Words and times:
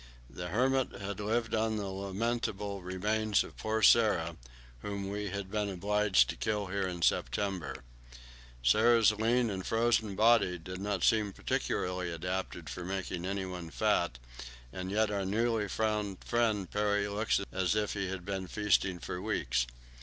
The 0.31 0.47
hermit 0.47 0.93
had 0.93 1.19
lived 1.19 1.53
on 1.53 1.77
the 1.77 1.85
lamentable 1.85 2.81
remains 2.81 3.43
of 3.43 3.55
poor 3.55 3.83
Sara, 3.83 4.35
whom 4.81 5.11
we 5.11 5.29
had 5.29 5.51
been 5.51 5.69
obliged 5.69 6.27
to 6.31 6.35
kill 6.35 6.65
here 6.65 6.87
in 6.87 7.03
September. 7.03 7.83
Sara's 8.63 9.11
lean 9.11 9.51
and 9.51 9.63
frozen 9.63 10.15
body 10.15 10.57
did 10.57 10.81
not 10.81 11.03
seem 11.03 11.33
particularly 11.33 12.09
adapted 12.09 12.67
for 12.67 12.83
making 12.83 13.27
anyone 13.27 13.69
fat, 13.69 14.17
and 14.73 14.89
yet 14.89 15.11
our 15.11 15.23
newly 15.23 15.67
found 15.67 16.23
friend 16.23 16.71
Peary 16.71 17.07
looked 17.07 17.39
as 17.51 17.75
if 17.75 17.93
he 17.93 18.07
had 18.09 18.25
been 18.25 18.47
feasting 18.47 18.97
for 18.97 19.21
weeks. 19.21 19.67